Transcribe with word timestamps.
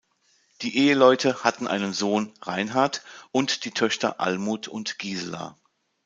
Die 0.63 0.79
Eheleute 0.87 1.43
hatten 1.43 1.67
einen 1.67 1.93
Sohn 1.93 2.33
Reinhard 2.41 3.03
und 3.31 3.65
die 3.65 3.69
Töchter 3.71 4.19
Almut 4.19 4.67
und 4.67 4.97
Gisela. 4.97 5.59